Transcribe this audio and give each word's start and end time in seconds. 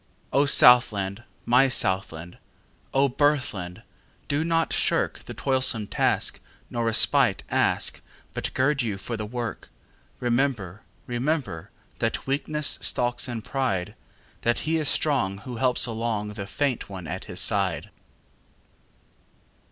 O 0.33 0.47
Southland! 0.47 1.21
my 1.45 1.67
Southland!O 1.67 3.07
birthland! 3.07 3.83
do 4.27 4.43
not 4.43 4.71
shirkThe 4.71 5.35
toilsome 5.37 5.85
task, 5.85 6.39
nor 6.71 6.85
respite 6.85 7.43
ask, 7.51 8.01
But 8.33 8.51
gird 8.55 8.81
you 8.81 8.97
for 8.97 9.15
the 9.15 9.27
work. 9.27 9.69
Remember, 10.19 10.81
rememberThat 11.07 12.25
weakness 12.25 12.79
stalks 12.81 13.27
in 13.27 13.43
pride; 13.43 13.93
That 14.41 14.61
he 14.65 14.77
is 14.79 14.89
strong 14.89 15.37
who 15.37 15.57
helps 15.57 15.85
alongThe 15.85 16.47
faint 16.47 16.89
one 16.89 17.05
at 17.05 17.25
his 17.25 17.39
side. 17.39 17.91